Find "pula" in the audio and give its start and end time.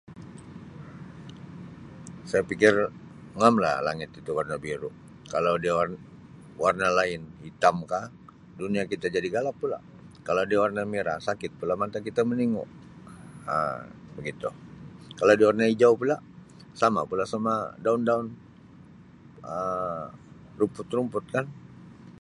9.61-9.77, 11.59-11.73, 16.01-16.17, 17.09-17.23